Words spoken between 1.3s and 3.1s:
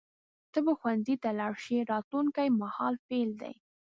لاړ شې راتلونکي مهال